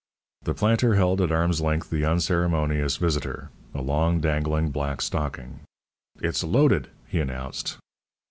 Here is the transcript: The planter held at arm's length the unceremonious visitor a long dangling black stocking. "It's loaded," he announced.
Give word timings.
The 0.41 0.55
planter 0.55 0.95
held 0.95 1.21
at 1.21 1.31
arm's 1.31 1.61
length 1.61 1.91
the 1.91 2.05
unceremonious 2.05 2.97
visitor 2.97 3.51
a 3.75 3.83
long 3.83 4.19
dangling 4.19 4.69
black 4.71 4.99
stocking. 4.99 5.59
"It's 6.19 6.43
loaded," 6.43 6.89
he 7.07 7.19
announced. 7.19 7.77